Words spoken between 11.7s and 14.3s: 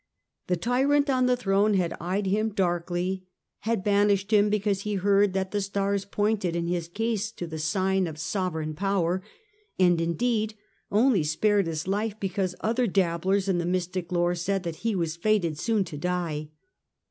life because other dabblers in the mystic